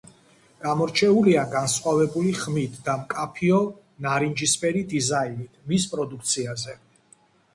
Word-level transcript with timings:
გამორჩეულია 0.61 1.41
განსხვავებული 1.49 2.31
ხმით 2.45 2.79
და 2.87 2.95
მკაფიო 3.01 3.59
ნარინჯისფერი 4.05 4.83
დიზაინით 4.95 5.59
მის 5.73 5.85
პროდუქციაზე. 5.95 6.75